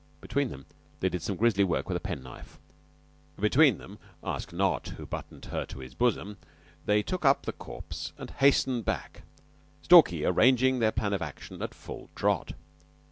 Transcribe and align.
Between 0.19 0.49
them 0.49 0.65
they 0.99 1.09
did 1.09 1.21
some 1.21 1.35
grisly 1.35 1.63
work 1.63 1.87
with 1.87 1.95
a 1.95 1.99
penknife; 1.99 2.57
between 3.39 3.77
them 3.77 3.99
(ask 4.23 4.51
not 4.51 4.87
who 4.97 5.05
buttoned 5.05 5.45
her 5.45 5.63
to 5.67 5.77
his 5.77 5.93
bosom) 5.93 6.37
they 6.87 7.03
took 7.03 7.23
up 7.23 7.43
the 7.43 7.53
corpse 7.53 8.11
and 8.17 8.31
hastened 8.31 8.83
back, 8.83 9.21
Stalky 9.83 10.25
arranging 10.25 10.79
their 10.79 10.91
plan 10.91 11.13
of 11.13 11.21
action 11.21 11.61
at 11.61 11.69
the 11.69 11.75
full 11.75 12.09
trot. 12.15 12.53